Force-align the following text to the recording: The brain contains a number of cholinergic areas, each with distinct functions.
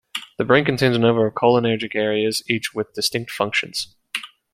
The 0.39 0.45
brain 0.45 0.65
contains 0.65 0.95
a 0.95 0.99
number 0.99 1.27
of 1.27 1.35
cholinergic 1.35 1.93
areas, 1.93 2.41
each 2.49 2.73
with 2.73 2.91
distinct 2.95 3.29
functions. 3.29 3.95